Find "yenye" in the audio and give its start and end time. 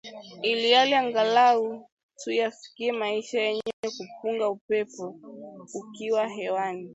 3.41-3.73